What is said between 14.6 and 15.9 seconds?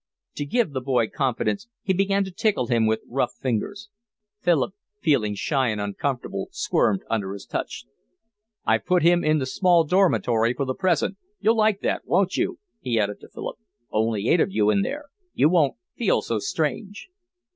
in there. You won't